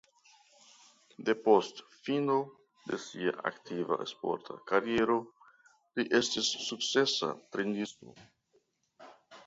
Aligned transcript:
Depost 1.27 1.83
fino 2.07 2.37
de 2.87 2.97
sia 3.05 3.33
aktiva 3.51 3.99
sporta 4.15 4.59
kariero 4.73 5.21
li 6.01 6.09
estis 6.25 6.53
sukcesa 6.67 7.35
trejnisto. 7.55 8.17